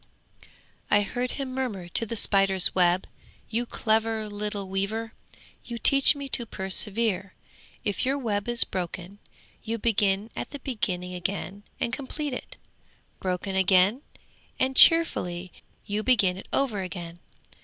[0.89, 3.05] 'I heard him murmur to the spider's web.
[3.51, 5.13] "You clever little weaver!
[5.63, 7.35] You teach me to persevere!
[7.83, 9.19] If your web is broken,
[9.61, 12.57] you begin at the beginning again and complete it!
[13.19, 14.01] Broken again
[14.59, 15.53] and cheerfully
[15.85, 17.19] you begin it over again.